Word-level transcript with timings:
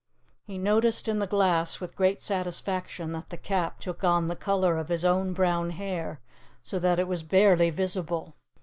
He 0.47 0.57
noticed 0.57 1.07
in 1.07 1.19
the 1.19 1.27
glass, 1.27 1.79
with 1.79 1.95
great 1.95 2.23
satisfaction, 2.23 3.11
that 3.11 3.29
the 3.29 3.37
Cap 3.37 3.79
took 3.79 4.03
on 4.03 4.25
the 4.29 4.35
color 4.35 4.79
of 4.79 4.89
his 4.89 5.05
own 5.05 5.31
brown 5.31 5.69
hair, 5.69 6.19
so 6.63 6.79
that 6.79 6.97
it 6.97 7.07
was 7.07 7.21
barely 7.21 7.69
visible. 7.69 8.35